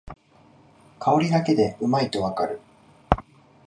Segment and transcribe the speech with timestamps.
[0.99, 2.59] 香りだけでうまいとわかる